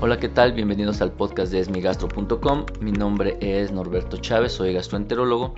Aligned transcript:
Hola, 0.00 0.18
¿qué 0.18 0.28
tal? 0.28 0.52
Bienvenidos 0.52 1.00
al 1.00 1.12
podcast 1.12 1.52
de 1.52 1.60
esmigastro.com. 1.60 2.66
Mi 2.80 2.90
nombre 2.90 3.36
es 3.40 3.70
Norberto 3.70 4.16
Chávez, 4.16 4.52
soy 4.52 4.72
gastroenterólogo 4.72 5.54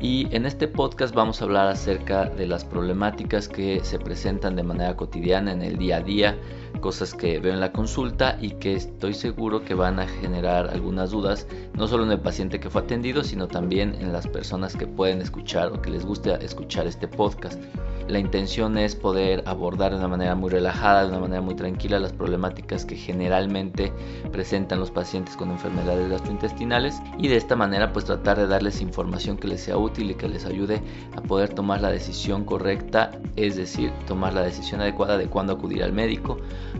y 0.00 0.34
en 0.34 0.46
este 0.46 0.66
podcast 0.68 1.14
vamos 1.14 1.40
a 1.40 1.44
hablar 1.44 1.68
acerca 1.68 2.24
de 2.24 2.46
las 2.46 2.64
problemáticas 2.64 3.48
que 3.48 3.80
se 3.84 3.98
presentan 3.98 4.56
de 4.56 4.62
manera 4.62 4.96
cotidiana 4.96 5.52
en 5.52 5.62
el 5.62 5.78
día 5.78 5.98
a 5.98 6.00
día, 6.00 6.38
cosas 6.80 7.14
que 7.14 7.38
veo 7.38 7.52
en 7.52 7.60
la 7.60 7.72
consulta 7.72 8.38
y 8.40 8.50
que 8.52 8.74
estoy 8.74 9.14
seguro 9.14 9.64
que 9.64 9.74
van 9.74 10.00
a 10.00 10.06
generar 10.06 10.68
algunas 10.70 11.10
dudas, 11.10 11.46
no 11.74 11.88
solo 11.88 12.04
en 12.04 12.12
el 12.12 12.20
paciente 12.20 12.60
que 12.60 12.70
fue 12.70 12.82
atendido, 12.82 13.24
sino 13.24 13.48
también 13.48 13.94
en 14.00 14.12
las 14.12 14.26
personas 14.26 14.76
que 14.76 14.86
pueden 14.86 15.20
escuchar 15.20 15.72
o 15.72 15.80
que 15.80 15.90
les 15.90 16.04
guste 16.04 16.32
escuchar 16.44 16.86
este 16.86 17.08
podcast. 17.08 17.60
La 18.08 18.18
intención 18.18 18.76
es 18.78 18.96
poder 18.96 19.44
abordar 19.46 19.92
de 19.92 19.98
una 19.98 20.08
manera 20.08 20.34
muy 20.34 20.50
relajada, 20.50 21.02
de 21.02 21.08
una 21.08 21.20
manera 21.20 21.40
muy 21.40 21.54
tranquila 21.54 22.00
las 22.00 22.12
problemáticas 22.12 22.84
que 22.84 22.96
generalmente 22.96 23.92
presentan 24.32 24.80
los 24.80 24.90
pacientes 24.90 25.36
con 25.36 25.50
enfermedades 25.50 26.10
gastrointestinales 26.10 27.00
y 27.18 27.28
de 27.28 27.36
esta 27.36 27.54
manera 27.54 27.92
pues 27.92 28.04
tratar 28.04 28.38
de 28.38 28.48
darles 28.48 28.80
información 28.80 29.36
que 29.36 29.48
les 29.48 29.62
sea 29.62 29.78
útil 29.78 30.10
y 30.10 30.14
que 30.14 30.28
les 30.28 30.44
ayude 30.44 30.82
a 31.16 31.22
poder 31.22 31.54
tomar 31.54 31.80
la 31.80 31.90
decisión 31.90 32.44
correcta, 32.44 33.12
es 33.36 33.56
decir, 33.56 33.92
tomar 34.06 34.34
la 34.34 34.42
decisión 34.42 34.80
adecuada 34.80 35.16
de 35.16 35.28
cuándo 35.28 35.52
acudir 35.52 35.82
al 35.82 35.92
médico 35.92 36.38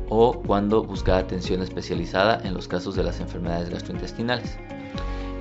o 0.08 0.40
cuándo 0.42 0.82
buscar 0.84 1.18
atención 1.18 1.62
especializada 1.62 2.40
en 2.44 2.54
los 2.54 2.68
casos 2.68 2.94
de 2.94 3.04
las 3.04 3.20
enfermedades 3.20 3.70
gastrointestinales. 3.70 4.58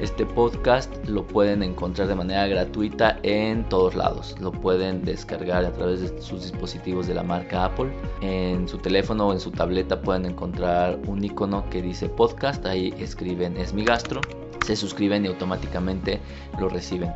Este 0.02 0.26
podcast 0.26 0.92
lo 1.08 1.28
pueden 1.28 1.62
encontrar 1.62 2.08
de 2.08 2.16
manera 2.16 2.48
gratuita 2.48 3.20
en 3.22 3.70
todos 3.70 3.94
lados. 3.94 4.36
Lo 4.40 4.52
pueden 4.52 5.06
descargar 5.06 5.64
a 5.64 5.72
través 5.72 6.02
de 6.02 6.22
sus 6.24 6.42
dispositivos 6.42 7.06
de 7.06 7.14
la 7.14 7.22
marca 7.22 7.66
Apple. 7.66 7.94
En 8.22 8.68
su 8.68 8.80
teléfono 8.80 9.28
o 9.28 9.34
en 9.34 9.40
su 9.40 9.52
tableta 9.52 10.02
pueden 10.02 10.26
encontrar 10.26 10.98
un 11.06 11.24
icono 11.24 11.70
que 11.70 11.84
dice 11.84 12.10
podcast. 12.10 12.66
Ahí 12.66 12.96
escriben 12.98 13.58
es 13.58 13.74
mi 13.74 13.86
gastro. 13.86 14.22
Se 14.66 14.76
suscriben 14.76 15.24
y 15.24 15.28
automáticamente 15.28 16.20
lo 16.60 16.68
reciben. 16.68 17.12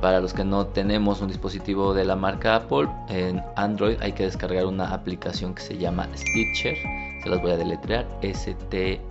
Para 0.00 0.20
los 0.20 0.32
que 0.34 0.44
no 0.44 0.66
tenemos 0.66 1.20
un 1.20 1.28
dispositivo 1.28 1.94
de 1.94 2.04
la 2.04 2.16
marca 2.16 2.56
Apple, 2.56 2.88
en 3.08 3.42
Android 3.56 3.96
hay 4.00 4.12
que 4.12 4.24
descargar 4.24 4.66
una 4.66 4.92
aplicación 4.92 5.54
que 5.54 5.62
se 5.62 5.78
llama 5.78 6.08
Stitcher. 6.14 6.76
Se 7.22 7.28
las 7.28 7.40
voy 7.40 7.52
a 7.52 7.56
deletrear. 7.56 8.06
S-T-I-T-C-H-E-R 8.22 9.02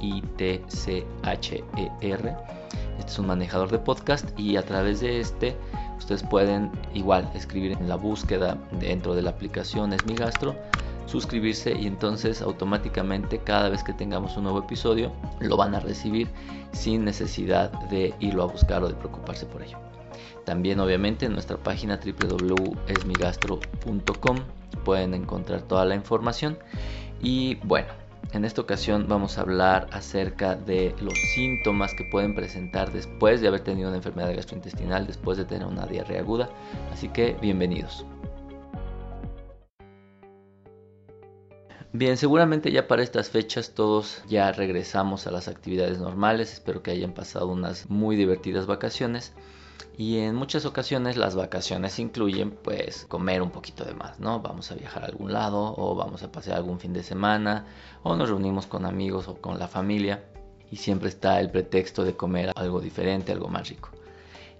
este 3.01 3.13
es 3.13 3.19
un 3.19 3.25
manejador 3.27 3.71
de 3.71 3.79
podcast 3.79 4.29
y 4.39 4.57
a 4.57 4.63
través 4.63 4.99
de 4.99 5.19
este 5.19 5.57
ustedes 5.97 6.21
pueden 6.21 6.71
igual 6.93 7.27
escribir 7.33 7.71
en 7.71 7.89
la 7.89 7.95
búsqueda 7.95 8.57
dentro 8.79 9.15
de 9.15 9.23
la 9.23 9.31
aplicación 9.31 9.91
Es 9.93 10.05
mi 10.05 10.13
gastro, 10.13 10.55
suscribirse 11.07 11.73
y 11.73 11.87
entonces 11.87 12.43
automáticamente 12.43 13.39
cada 13.39 13.69
vez 13.69 13.83
que 13.83 13.93
tengamos 13.93 14.37
un 14.37 14.43
nuevo 14.43 14.59
episodio 14.59 15.11
lo 15.39 15.57
van 15.57 15.73
a 15.73 15.79
recibir 15.79 16.27
sin 16.73 17.03
necesidad 17.03 17.71
de 17.89 18.13
irlo 18.19 18.43
a 18.43 18.47
buscar 18.47 18.83
o 18.83 18.87
de 18.87 18.93
preocuparse 18.93 19.47
por 19.47 19.63
ello. 19.63 19.90
También 20.45 20.79
obviamente 20.79 21.25
en 21.25 21.33
nuestra 21.33 21.57
página 21.57 21.99
www.esmigastro.com 22.03 24.37
pueden 24.83 25.13
encontrar 25.13 25.61
toda 25.61 25.85
la 25.85 25.93
información 25.95 26.57
y 27.21 27.55
bueno, 27.63 27.87
en 28.33 28.45
esta 28.45 28.61
ocasión 28.61 29.07
vamos 29.07 29.37
a 29.37 29.41
hablar 29.41 29.87
acerca 29.91 30.55
de 30.55 30.95
los 31.01 31.13
síntomas 31.33 31.93
que 31.93 32.05
pueden 32.05 32.33
presentar 32.33 32.93
después 32.93 33.41
de 33.41 33.49
haber 33.49 33.59
tenido 33.59 33.89
una 33.89 33.97
enfermedad 33.97 34.33
gastrointestinal, 34.33 35.05
después 35.05 35.37
de 35.37 35.45
tener 35.45 35.67
una 35.67 35.85
diarrea 35.85 36.21
aguda. 36.21 36.49
Así 36.91 37.09
que 37.09 37.35
bienvenidos. 37.41 38.05
Bien, 41.93 42.15
seguramente 42.15 42.71
ya 42.71 42.87
para 42.87 43.03
estas 43.03 43.29
fechas 43.29 43.71
todos 43.71 44.23
ya 44.29 44.49
regresamos 44.53 45.27
a 45.27 45.31
las 45.31 45.49
actividades 45.49 45.99
normales. 45.99 46.53
Espero 46.53 46.81
que 46.81 46.91
hayan 46.91 47.13
pasado 47.13 47.49
unas 47.49 47.89
muy 47.89 48.15
divertidas 48.15 48.65
vacaciones 48.65 49.33
y 49.97 50.19
en 50.19 50.35
muchas 50.35 50.65
ocasiones 50.65 51.17
las 51.17 51.35
vacaciones 51.35 51.99
incluyen 51.99 52.51
pues 52.51 53.05
comer 53.05 53.41
un 53.41 53.51
poquito 53.51 53.85
de 53.85 53.93
más, 53.93 54.19
¿no? 54.19 54.39
Vamos 54.39 54.71
a 54.71 54.75
viajar 54.75 55.03
a 55.03 55.07
algún 55.07 55.33
lado 55.33 55.73
o 55.77 55.95
vamos 55.95 56.23
a 56.23 56.31
pasear 56.31 56.57
algún 56.57 56.79
fin 56.79 56.93
de 56.93 57.03
semana 57.03 57.65
o 58.03 58.15
nos 58.15 58.29
reunimos 58.29 58.65
con 58.65 58.85
amigos 58.85 59.27
o 59.27 59.35
con 59.35 59.59
la 59.59 59.67
familia 59.67 60.23
y 60.71 60.77
siempre 60.77 61.09
está 61.09 61.39
el 61.39 61.51
pretexto 61.51 62.03
de 62.03 62.15
comer 62.15 62.51
algo 62.55 62.79
diferente, 62.79 63.31
algo 63.31 63.47
más 63.47 63.69
rico. 63.69 63.89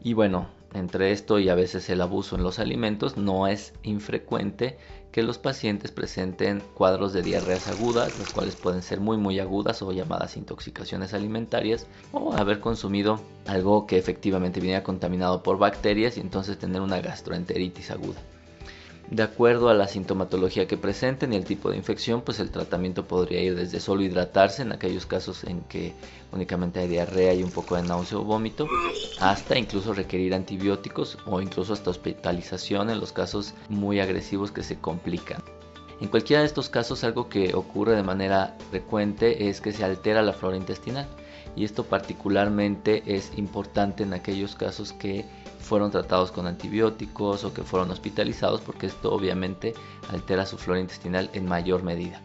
Y 0.04 0.14
bueno, 0.14 0.48
entre 0.74 1.12
esto 1.12 1.40
y 1.40 1.50
a 1.50 1.56
veces 1.56 1.90
el 1.90 2.02
abuso 2.02 2.36
en 2.36 2.44
los 2.44 2.60
alimentos, 2.60 3.18
no 3.18 3.48
es 3.48 3.74
infrecuente 3.84 4.78
que 5.12 5.24
los 5.24 5.38
pacientes 5.38 5.92
presenten 5.92 6.62
cuadros 6.76 7.12
de 7.14 7.24
diarreas 7.24 7.68
agudas, 7.68 8.18
las 8.18 8.30
cuales 8.30 8.56
pueden 8.56 8.82
ser 8.82 9.00
muy 9.02 9.18
muy 9.18 9.40
agudas 9.40 9.82
o 9.82 9.92
llamadas 9.92 10.38
intoxicaciones 10.38 11.14
alimentarias, 11.14 11.88
o 12.14 12.34
haber 12.34 12.60
consumido 12.62 13.20
algo 13.46 13.88
que 13.88 13.98
efectivamente 13.98 14.62
viene 14.62 14.82
contaminado 14.84 15.44
por 15.44 15.58
bacterias 15.58 16.18
y 16.18 16.22
entonces 16.22 16.58
tener 16.58 16.82
una 16.82 17.02
gastroenteritis 17.02 17.92
aguda. 17.92 18.22
De 19.10 19.24
acuerdo 19.24 19.70
a 19.70 19.74
la 19.74 19.88
sintomatología 19.88 20.68
que 20.68 20.78
presenten 20.78 21.34
y 21.34 21.36
el 21.36 21.44
tipo 21.44 21.70
de 21.70 21.78
infección, 21.78 22.22
pues 22.22 22.40
el 22.40 22.50
tratamiento 22.50 23.06
podría 23.06 23.42
ir 23.42 23.56
desde 23.56 23.80
solo 23.80 24.04
hidratarse 24.04 24.62
en 24.62 24.72
aquellos 24.72 25.06
casos 25.06 25.44
en 25.44 25.62
que 25.62 25.94
únicamente 26.32 26.80
hay 26.80 26.88
diarrea 26.88 27.34
y 27.34 27.44
un 27.44 27.52
poco 27.52 27.76
de 27.76 27.84
náusea 27.84 28.20
o 28.20 28.24
vómito, 28.24 28.68
hasta 29.20 29.58
incluso 29.58 29.94
requerir 29.94 30.34
antibióticos 30.34 31.18
o 31.26 31.42
incluso 31.42 31.74
hasta 31.74 31.90
hospitalización 31.90 32.90
en 32.90 33.00
los 33.00 33.12
casos 33.12 33.54
muy 33.68 34.00
agresivos 34.00 34.52
que 34.52 34.64
se 34.64 34.78
complican. 34.78 35.42
En 36.00 36.08
cualquiera 36.08 36.42
de 36.42 36.48
estos 36.48 36.70
casos 36.70 37.04
algo 37.04 37.28
que 37.28 37.54
ocurre 37.54 37.96
de 37.96 38.04
manera 38.04 38.56
frecuente 38.72 39.50
es 39.50 39.62
que 39.62 39.74
se 39.74 39.84
altera 39.84 40.24
la 40.24 40.34
flora 40.34 40.58
intestinal 40.58 41.08
y 41.56 41.66
esto 41.66 41.84
particularmente 41.84 43.04
es 43.06 43.32
importante 43.38 44.04
en 44.04 44.14
aquellos 44.14 44.56
casos 44.56 44.94
que 44.94 45.26
fueron 45.60 45.92
tratados 45.92 46.32
con 46.32 46.48
antibióticos 46.48 47.44
o 47.44 47.54
que 47.54 47.64
fueron 47.64 47.92
hospitalizados 47.92 48.62
porque 48.62 48.88
esto 48.88 49.14
obviamente 49.14 49.74
altera 50.10 50.46
su 50.46 50.58
flora 50.58 50.80
intestinal 50.80 51.30
en 51.34 51.46
mayor 51.46 51.84
medida. 51.84 52.22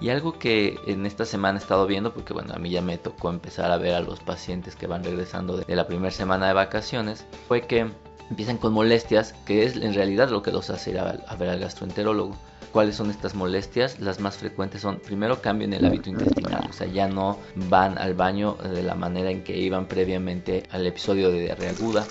Y 0.00 0.10
algo 0.10 0.36
que 0.36 0.80
en 0.86 1.06
esta 1.06 1.24
semana 1.24 1.58
he 1.58 1.62
estado 1.62 1.86
viendo, 1.86 2.12
porque 2.12 2.32
bueno, 2.32 2.52
a 2.54 2.58
mí 2.58 2.70
ya 2.70 2.82
me 2.82 2.98
tocó 2.98 3.30
empezar 3.30 3.70
a 3.70 3.76
ver 3.76 3.94
a 3.94 4.00
los 4.00 4.18
pacientes 4.18 4.74
que 4.74 4.88
van 4.88 5.04
regresando 5.04 5.56
de 5.58 5.76
la 5.76 5.86
primera 5.86 6.10
semana 6.10 6.48
de 6.48 6.54
vacaciones, 6.54 7.24
fue 7.46 7.62
que 7.62 7.88
empiezan 8.28 8.56
con 8.58 8.72
molestias, 8.72 9.32
que 9.46 9.64
es 9.64 9.76
en 9.76 9.94
realidad 9.94 10.28
lo 10.28 10.42
que 10.42 10.50
los 10.50 10.70
hace 10.70 10.90
ir 10.90 10.98
a, 10.98 11.36
ver 11.36 11.48
al 11.48 11.60
gastroenterólogo. 11.60 12.36
¿Cuáles 12.72 12.96
son 12.96 13.10
estas 13.10 13.34
molestias? 13.34 14.00
Las 14.00 14.18
más 14.18 14.38
frecuentes 14.38 14.80
son, 14.80 14.98
primero, 14.98 15.42
cambio 15.42 15.66
en 15.66 15.74
el 15.74 15.84
hábito 15.84 16.08
intestinal, 16.08 16.66
o 16.70 16.72
sea, 16.72 16.86
ya 16.86 17.06
no 17.06 17.38
van 17.54 17.98
al 17.98 18.14
baño 18.14 18.54
de 18.54 18.82
la 18.82 18.94
manera 18.94 19.30
en 19.30 19.44
que 19.44 19.58
iban 19.58 19.86
previamente 19.86 20.62
al 20.70 20.86
episodio 20.86 21.30
de 21.30 21.40
diarrea 21.40 21.72
aguda 21.72 22.08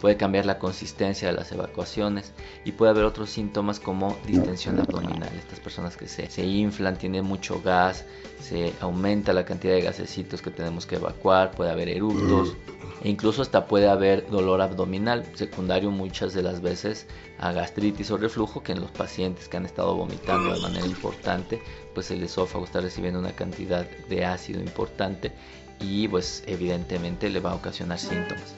puede 0.00 0.16
cambiar 0.16 0.46
la 0.46 0.58
consistencia 0.58 1.28
de 1.28 1.34
las 1.34 1.50
evacuaciones 1.52 2.32
y 2.64 2.72
puede 2.72 2.90
haber 2.90 3.04
otros 3.04 3.30
síntomas 3.30 3.80
como 3.80 4.16
distensión 4.26 4.78
abdominal. 4.78 5.30
Estas 5.36 5.60
personas 5.60 5.96
que 5.96 6.08
se, 6.08 6.28
se 6.30 6.44
inflan, 6.44 6.96
tienen 6.96 7.24
mucho 7.24 7.60
gas, 7.62 8.04
se 8.40 8.72
aumenta 8.80 9.32
la 9.32 9.44
cantidad 9.44 9.74
de 9.74 9.82
gasecitos 9.82 10.42
que 10.42 10.50
tenemos 10.50 10.86
que 10.86 10.96
evacuar, 10.96 11.52
puede 11.52 11.70
haber 11.70 11.88
eructos 11.88 12.56
e 13.02 13.08
incluso 13.10 13.42
hasta 13.42 13.66
puede 13.66 13.88
haber 13.88 14.28
dolor 14.30 14.60
abdominal, 14.60 15.24
secundario 15.34 15.90
muchas 15.90 16.32
de 16.32 16.42
las 16.42 16.60
veces 16.60 17.06
a 17.38 17.52
gastritis 17.52 18.10
o 18.10 18.16
reflujo, 18.16 18.62
que 18.62 18.72
en 18.72 18.80
los 18.80 18.90
pacientes 18.90 19.48
que 19.48 19.56
han 19.56 19.66
estado 19.66 19.94
vomitando 19.94 20.54
de 20.54 20.60
manera 20.60 20.86
importante, 20.86 21.60
pues 21.94 22.10
el 22.10 22.22
esófago 22.22 22.64
está 22.64 22.80
recibiendo 22.80 23.20
una 23.20 23.32
cantidad 23.32 23.88
de 24.08 24.24
ácido 24.24 24.60
importante 24.60 25.32
y 25.80 26.08
pues 26.08 26.42
evidentemente 26.46 27.28
le 27.28 27.40
va 27.40 27.52
a 27.52 27.54
ocasionar 27.54 27.98
síntomas. 27.98 28.54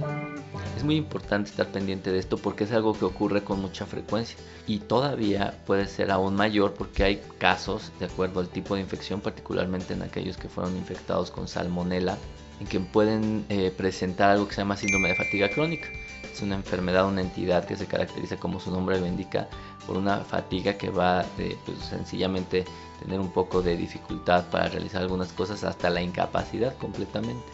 Es 0.76 0.84
muy 0.84 0.96
importante 0.96 1.50
estar 1.50 1.66
pendiente 1.68 2.12
de 2.12 2.18
esto 2.18 2.38
porque 2.38 2.64
es 2.64 2.72
algo 2.72 2.96
que 2.96 3.04
ocurre 3.04 3.42
con 3.42 3.60
mucha 3.60 3.86
frecuencia 3.86 4.36
y 4.66 4.78
todavía 4.78 5.58
puede 5.66 5.86
ser 5.86 6.10
aún 6.10 6.36
mayor 6.36 6.74
porque 6.74 7.04
hay 7.04 7.22
casos, 7.38 7.92
de 7.98 8.06
acuerdo 8.06 8.40
al 8.40 8.48
tipo 8.48 8.74
de 8.74 8.82
infección, 8.82 9.20
particularmente 9.20 9.94
en 9.94 10.02
aquellos 10.02 10.36
que 10.36 10.48
fueron 10.48 10.76
infectados 10.76 11.30
con 11.30 11.48
salmonela, 11.48 12.16
en 12.60 12.66
que 12.66 12.80
pueden 12.80 13.44
eh, 13.48 13.72
presentar 13.76 14.30
algo 14.30 14.46
que 14.48 14.54
se 14.54 14.60
llama 14.60 14.76
síndrome 14.76 15.08
de 15.08 15.16
fatiga 15.16 15.48
crónica. 15.48 15.88
Es 16.32 16.42
una 16.42 16.54
enfermedad, 16.54 17.06
una 17.06 17.20
entidad 17.20 17.64
que 17.64 17.76
se 17.76 17.86
caracteriza 17.86 18.36
como 18.36 18.60
su 18.60 18.70
nombre 18.70 19.00
lo 19.00 19.06
indica 19.06 19.48
por 19.88 19.96
una 19.96 20.18
fatiga 20.18 20.74
que 20.74 20.90
va 20.90 21.24
de 21.38 21.56
pues, 21.64 21.78
sencillamente 21.78 22.66
tener 23.00 23.18
un 23.18 23.30
poco 23.30 23.62
de 23.62 23.74
dificultad 23.74 24.44
para 24.50 24.68
realizar 24.68 25.00
algunas 25.00 25.32
cosas 25.32 25.64
hasta 25.64 25.88
la 25.88 26.02
incapacidad 26.02 26.76
completamente. 26.76 27.46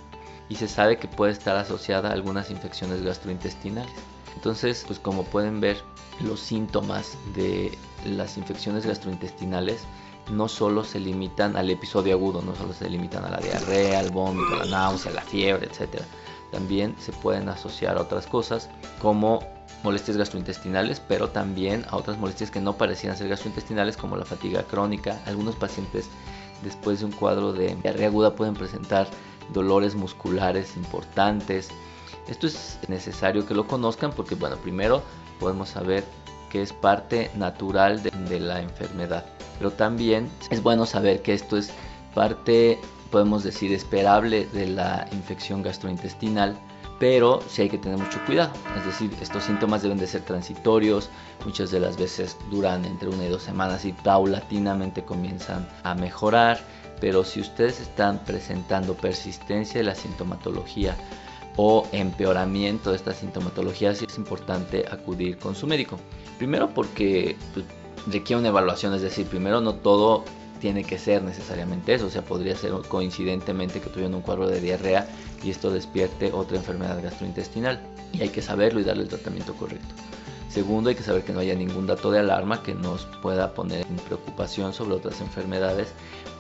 Y 0.49 0.57
se 0.57 0.67
sabe 0.67 0.99
que 0.99 1.07
puede 1.07 1.33
estar 1.33 1.57
asociada 1.57 2.11
a 2.11 2.13
algunas 2.13 2.51
infecciones 2.51 3.03
gastrointestinales. 3.03 3.95
Entonces, 4.35 4.85
pues 4.85 4.99
como 4.99 5.23
pueden 5.23 5.61
ver, 5.61 5.81
los 6.21 6.41
síntomas 6.41 7.17
de 7.37 7.79
las 8.05 8.37
infecciones 8.37 8.85
gastrointestinales 8.85 9.85
no 10.31 10.49
solo 10.49 10.83
se 10.83 10.99
limitan 10.99 11.57
al 11.57 11.71
episodio 11.71 12.15
agudo, 12.15 12.43
no 12.43 12.57
solo 12.57 12.73
se 12.73 12.91
limitan 12.91 13.25
a 13.25 13.31
la 13.31 13.39
diarrea, 13.39 14.01
al 14.01 14.11
vómito, 14.11 14.55
a 14.55 14.65
la 14.65 14.71
náusea, 14.71 15.13
a 15.13 15.15
la 15.15 15.23
fiebre, 15.23 15.67
etc. 15.67 16.03
También 16.55 16.95
se 17.01 17.11
pueden 17.11 17.49
asociar 17.49 17.99
a 17.99 18.03
otras 18.03 18.29
cosas 18.29 18.71
como 19.03 19.41
molestias 19.83 20.17
gastrointestinales, 20.17 21.01
pero 21.01 21.29
también 21.31 21.85
a 21.91 21.97
otras 21.97 22.17
molestias 22.17 22.53
que 22.53 22.61
no 22.61 22.75
parecían 22.75 23.17
ser 23.17 23.29
gastrointestinales 23.29 23.97
como 23.97 24.17
la 24.17 24.25
fatiga 24.25 24.63
crónica. 24.63 25.21
Algunos 25.27 25.57
pacientes 25.57 26.09
después 26.63 27.01
de 27.01 27.07
un 27.07 27.11
cuadro 27.11 27.53
de 27.53 27.75
diarrea 27.75 28.07
aguda 28.07 28.37
pueden 28.37 28.55
presentar 28.55 29.09
dolores 29.53 29.97
musculares 29.97 30.77
importantes. 30.77 31.71
Esto 32.29 32.47
es 32.47 32.79
necesario 32.87 33.45
que 33.45 33.55
lo 33.55 33.67
conozcan 33.67 34.13
porque, 34.13 34.37
bueno, 34.37 34.55
primero 34.59 35.03
podemos 35.41 35.71
saber 35.71 36.05
que 36.51 36.63
es 36.63 36.73
parte 36.73 37.33
natural 37.35 38.01
de, 38.01 38.39
la 38.39 38.61
enfermedad, 38.61 39.27
pero 39.59 39.73
también 39.73 40.31
es 40.51 40.63
bueno 40.63 40.87
saber 40.87 41.21
que 41.21 41.35
esto 41.35 41.57
es 41.57 41.73
parte, 42.15 42.79
podemos 43.15 43.45
decir, 43.45 43.73
esperable 43.73 44.49
de 44.53 44.67
la 44.67 45.07
infección 45.13 45.63
gastrointestinal 45.63 46.59
pero 46.99 47.41
sí 47.49 47.63
hay 47.63 47.69
que 47.69 47.79
tener 47.79 47.97
mucho 47.97 48.19
cuidado. 48.27 48.53
Es 48.77 48.85
decir, 48.87 49.11
estos 49.21 49.45
síntomas 49.45 49.83
deben 49.83 49.99
de 49.99 50.07
ser 50.09 50.23
transitorios, 50.23 51.11
muchas 51.45 51.71
de 51.71 51.79
las 51.79 51.97
veces 51.97 52.37
duran 52.51 52.85
entre 52.85 53.09
una 53.09 53.25
y 53.25 53.29
dos 53.29 53.43
semanas 53.45 53.85
y 53.85 53.93
paulatinamente 53.93 55.05
comienzan 55.05 55.69
a 55.85 55.95
mejorar, 55.95 56.59
pero 57.01 57.23
si 57.23 57.41
ustedes 57.41 57.79
están 57.81 58.19
presentando 58.25 58.95
persistencia 58.95 59.79
de 59.79 59.85
la 59.85 59.95
sintomatología 59.95 60.97
o 61.57 61.87
empeoramiento 61.93 62.91
de 62.91 62.97
esta 62.97 63.13
sintomatología, 63.13 63.95
sí 63.95 64.07
es 64.09 64.19
importante 64.19 64.87
acudir 64.91 65.39
con 65.39 65.55
su 65.55 65.69
médico. 65.69 66.01
Primero 66.37 66.71
porque 66.71 67.37
pues, 67.53 67.65
requiere 68.09 68.41
una 68.41 68.49
evaluación, 68.49 68.93
es 68.93 69.03
decir, 69.03 69.27
primero 69.27 69.61
no 69.61 69.75
todo 69.75 70.25
tiene 70.65 70.83
que 70.83 70.99
ser 70.99 71.23
necesariamente 71.23 71.93
eso, 71.93 72.07
o 72.07 72.09
sea, 72.09 72.23
podría 72.23 72.57
ser 72.57 72.73
coincidentemente 72.89 73.83
que 73.83 73.91
tuvieron 73.91 74.15
un 74.15 74.23
cuadro 74.23 74.49
de 74.49 74.63
diarrea 74.63 75.07
y 75.43 75.51
esto 75.51 75.71
despierte 75.71 76.33
otra 76.33 76.57
enfermedad 76.57 77.03
gastrointestinal 77.03 77.83
y 78.15 78.23
hay 78.23 78.31
que 78.31 78.41
saberlo 78.41 78.81
y 78.81 78.85
darle 78.85 79.03
el 79.03 79.11
tratamiento 79.11 79.53
correcto. 79.57 79.95
Segundo, 80.49 80.89
hay 80.89 80.97
que 80.97 81.03
saber 81.03 81.23
que 81.23 81.35
no 81.35 81.41
haya 81.41 81.55
ningún 81.55 81.87
dato 81.87 82.11
de 82.11 82.21
alarma 82.21 82.63
que 82.63 82.73
nos 82.73 83.05
pueda 83.21 83.53
poner 83.53 83.87
en 83.87 83.97
preocupación 83.97 84.73
sobre 84.73 84.95
otras 84.95 85.21
enfermedades. 85.21 85.93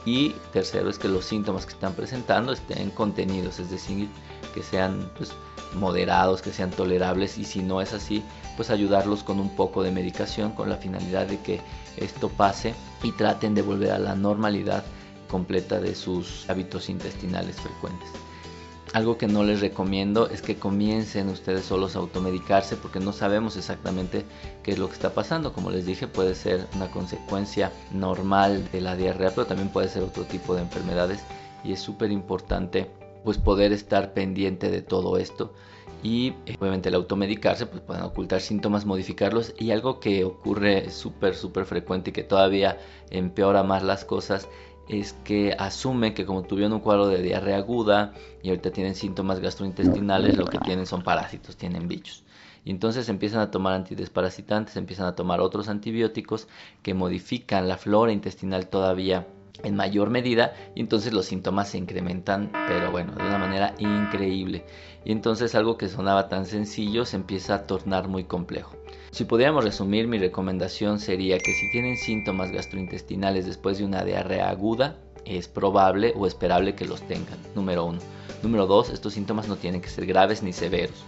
Y 0.06 0.30
tercero, 0.54 0.88
es 0.88 0.98
que 0.98 1.08
los 1.08 1.26
síntomas 1.26 1.66
que 1.66 1.74
están 1.74 1.92
presentando 1.92 2.52
estén 2.52 2.88
contenidos, 2.92 3.58
es 3.58 3.70
decir, 3.70 4.08
que 4.54 4.62
sean 4.62 5.10
pues, 5.18 5.32
moderados, 5.74 6.40
que 6.40 6.50
sean 6.50 6.70
tolerables 6.70 7.36
y 7.36 7.44
si 7.44 7.62
no 7.62 7.82
es 7.82 7.92
así, 7.92 8.22
pues 8.56 8.70
ayudarlos 8.70 9.22
con 9.22 9.40
un 9.40 9.50
poco 9.50 9.82
de 9.82 9.90
medicación 9.90 10.52
con 10.52 10.68
la 10.68 10.76
finalidad 10.76 11.26
de 11.26 11.38
que 11.40 11.60
esto 11.96 12.28
pase 12.28 12.74
y 13.02 13.12
traten 13.12 13.54
de 13.54 13.62
volver 13.62 13.92
a 13.92 13.98
la 13.98 14.14
normalidad 14.14 14.84
completa 15.28 15.80
de 15.80 15.94
sus 15.94 16.48
hábitos 16.48 16.88
intestinales 16.88 17.56
frecuentes. 17.56 18.08
Algo 18.92 19.18
que 19.18 19.26
no 19.26 19.42
les 19.42 19.60
recomiendo 19.60 20.28
es 20.28 20.40
que 20.40 20.56
comiencen 20.56 21.28
ustedes 21.28 21.64
solos 21.64 21.96
a 21.96 21.98
automedicarse 21.98 22.76
porque 22.76 23.00
no 23.00 23.12
sabemos 23.12 23.56
exactamente 23.56 24.24
qué 24.62 24.70
es 24.70 24.78
lo 24.78 24.86
que 24.86 24.92
está 24.92 25.12
pasando. 25.12 25.52
Como 25.52 25.72
les 25.72 25.84
dije, 25.84 26.06
puede 26.06 26.36
ser 26.36 26.68
una 26.76 26.88
consecuencia 26.92 27.72
normal 27.90 28.68
de 28.70 28.80
la 28.80 28.94
diarrea, 28.94 29.30
pero 29.30 29.48
también 29.48 29.70
puede 29.70 29.88
ser 29.88 30.04
otro 30.04 30.22
tipo 30.22 30.54
de 30.54 30.62
enfermedades 30.62 31.24
y 31.64 31.72
es 31.72 31.80
súper 31.80 32.12
importante 32.12 32.88
pues 33.24 33.38
poder 33.38 33.72
estar 33.72 34.12
pendiente 34.12 34.70
de 34.70 34.82
todo 34.82 35.16
esto 35.16 35.52
y 36.04 36.34
eh, 36.44 36.56
obviamente 36.60 36.90
el 36.90 36.94
automedicarse 36.94 37.66
pues 37.66 37.80
pueden 37.80 38.04
ocultar 38.04 38.40
síntomas, 38.40 38.84
modificarlos 38.84 39.54
y 39.58 39.72
algo 39.72 39.98
que 39.98 40.22
ocurre 40.22 40.90
súper 40.90 41.34
súper 41.34 41.64
frecuente 41.64 42.10
y 42.10 42.12
que 42.12 42.22
todavía 42.22 42.78
empeora 43.10 43.64
más 43.64 43.82
las 43.82 44.04
cosas 44.04 44.48
es 44.86 45.14
que 45.24 45.56
asume 45.58 46.12
que 46.12 46.26
como 46.26 46.42
tuvieron 46.42 46.74
un 46.74 46.80
cuadro 46.80 47.08
de 47.08 47.22
diarrea 47.22 47.56
aguda 47.56 48.12
y 48.42 48.50
ahorita 48.50 48.70
tienen 48.70 48.94
síntomas 48.94 49.40
gastrointestinales, 49.40 50.36
lo 50.36 50.44
que 50.44 50.58
tienen 50.58 50.84
son 50.84 51.02
parásitos, 51.02 51.56
tienen 51.56 51.88
bichos. 51.88 52.22
Y 52.66 52.70
entonces 52.70 53.08
empiezan 53.08 53.40
a 53.40 53.50
tomar 53.50 53.72
antidesparasitantes, 53.72 54.76
empiezan 54.76 55.06
a 55.06 55.14
tomar 55.14 55.40
otros 55.40 55.68
antibióticos 55.70 56.48
que 56.82 56.92
modifican 56.92 57.66
la 57.66 57.78
flora 57.78 58.12
intestinal 58.12 58.68
todavía 58.68 59.26
en 59.62 59.76
mayor 59.76 60.10
medida 60.10 60.54
y 60.74 60.80
entonces 60.80 61.12
los 61.12 61.26
síntomas 61.26 61.68
se 61.68 61.78
incrementan, 61.78 62.50
pero 62.66 62.90
bueno, 62.90 63.12
de 63.14 63.22
una 63.26 63.38
manera 63.38 63.74
increíble. 63.78 64.64
Y 65.04 65.12
entonces 65.12 65.54
algo 65.54 65.78
que 65.78 65.88
sonaba 65.88 66.28
tan 66.28 66.46
sencillo 66.46 67.04
se 67.04 67.16
empieza 67.16 67.54
a 67.54 67.66
tornar 67.66 68.08
muy 68.08 68.24
complejo. 68.24 68.76
Si 69.10 69.24
pudiéramos 69.24 69.64
resumir, 69.64 70.08
mi 70.08 70.18
recomendación 70.18 70.98
sería 70.98 71.38
que 71.38 71.52
si 71.52 71.70
tienen 71.70 71.96
síntomas 71.96 72.50
gastrointestinales 72.50 73.46
después 73.46 73.78
de 73.78 73.84
una 73.84 74.04
diarrea 74.04 74.50
aguda, 74.50 74.96
es 75.24 75.48
probable 75.48 76.12
o 76.16 76.26
esperable 76.26 76.74
que 76.74 76.84
los 76.84 77.00
tengan. 77.02 77.38
Número 77.54 77.84
uno. 77.84 78.00
Número 78.42 78.66
dos, 78.66 78.90
estos 78.90 79.14
síntomas 79.14 79.48
no 79.48 79.56
tienen 79.56 79.80
que 79.80 79.88
ser 79.88 80.04
graves 80.04 80.42
ni 80.42 80.52
severos. 80.52 81.04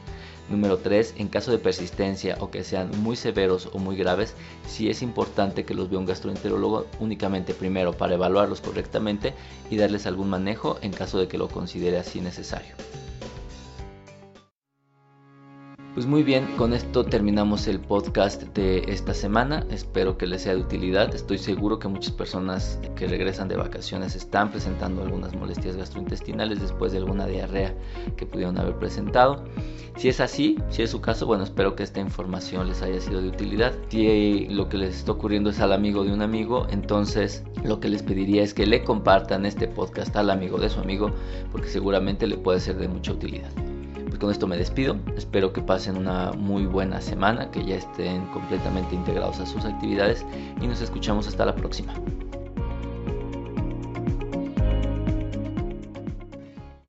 Número 0.49 0.79
3. 0.79 1.15
En 1.19 1.29
caso 1.29 1.51
de 1.51 1.59
persistencia 1.59 2.37
o 2.41 2.51
que 2.51 2.63
sean 2.63 2.91
muy 3.03 3.17
severos 3.17 3.69
o 3.73 3.79
muy 3.79 3.97
graves, 3.97 4.35
sí 4.69 4.89
es 4.89 5.03
importante 5.03 5.65
que 5.65 5.75
los 5.75 5.91
vea 5.91 5.99
un 5.99 6.07
gastroenterólogo 6.07 6.87
únicamente 7.01 7.53
primero 7.53 7.93
para 7.93 8.15
evaluarlos 8.15 8.61
correctamente 8.61 9.35
y 9.71 9.77
darles 9.77 10.07
algún 10.07 10.31
manejo 10.31 10.79
en 10.83 10.93
caso 10.93 11.19
de 11.19 11.29
que 11.29 11.39
lo 11.39 11.49
considere 11.49 11.99
así 11.99 12.21
necesario. 12.21 12.75
Pues 15.97 16.05
muy 16.05 16.23
bien, 16.23 16.45
con 16.59 16.75
esto 16.75 17.05
terminamos 17.05 17.67
el 17.67 17.81
podcast 17.81 18.43
de 18.55 18.85
esta 18.87 19.15
semana. 19.15 19.65
Espero 19.71 20.19
que 20.19 20.27
les 20.27 20.43
sea 20.43 20.55
de 20.55 20.61
utilidad. 20.61 21.15
Estoy 21.15 21.39
seguro 21.39 21.79
que 21.79 21.89
muchas 21.89 22.13
personas 22.13 22.79
que 22.97 23.07
regresan 23.07 23.49
de 23.49 23.57
vacaciones 23.57 24.15
están 24.15 24.51
presentando 24.51 25.01
algunas 25.01 25.35
molestias 25.35 25.75
gastrointestinales 25.75 26.61
después 26.61 26.93
de 26.93 26.99
alguna 26.99 27.27
diarrea 27.27 27.75
que 28.19 28.27
pudieron 28.27 28.59
haber 28.59 28.75
presentado. 28.75 29.47
Si 29.97 30.11
es 30.11 30.21
así, 30.21 30.59
si 30.69 30.83
es 30.83 30.91
su 30.91 31.01
caso, 31.01 31.25
bueno, 31.25 31.45
espero 31.45 31.75
que 31.75 31.85
esta 31.85 32.01
información 32.01 32.69
les 32.69 32.83
haya 32.83 33.01
sido 33.01 33.23
de 33.23 33.29
utilidad. 33.29 33.73
Si 33.89 34.49
lo 34.49 34.69
que 34.69 34.77
les 34.77 34.97
está 34.97 35.13
ocurriendo 35.13 35.49
es 35.49 35.61
al 35.61 35.73
amigo 35.73 36.05
de 36.05 36.13
un 36.13 36.21
amigo, 36.21 36.67
entonces 36.69 37.43
lo 37.65 37.81
que 37.81 37.89
les 37.89 38.03
pediría 38.03 38.43
es 38.43 38.53
que 38.53 38.67
le 38.67 38.85
compartan 38.85 39.47
este 39.47 39.67
podcast 39.67 40.15
al 40.15 40.29
amigo 40.29 40.59
de 40.59 40.69
su 40.69 40.79
amigo, 40.79 41.13
porque 41.53 41.69
seguramente 41.69 42.27
le 42.27 42.37
puede 42.37 42.61
ser 42.61 42.77
de 42.77 42.87
mucha 42.87 43.13
utilidad 43.13 43.49
con 44.19 44.31
esto 44.31 44.47
me 44.47 44.57
despido. 44.57 44.97
Espero 45.17 45.53
que 45.53 45.61
pasen 45.61 45.97
una 45.97 46.33
muy 46.33 46.67
buena 46.67 47.01
semana, 47.01 47.51
que 47.51 47.65
ya 47.65 47.77
estén 47.77 48.27
completamente 48.27 48.95
integrados 48.95 49.41
a 49.41 49.47
sus 49.47 49.65
actividades 49.65 50.25
y 50.61 50.67
nos 50.67 50.81
escuchamos 50.81 51.27
hasta 51.27 51.47
la 51.47 51.55
próxima. 51.55 51.95